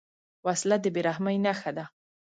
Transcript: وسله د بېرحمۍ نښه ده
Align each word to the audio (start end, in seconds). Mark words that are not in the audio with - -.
وسله 0.45 0.77
د 0.81 0.85
بېرحمۍ 0.95 1.37
نښه 1.45 1.71
ده 1.77 1.85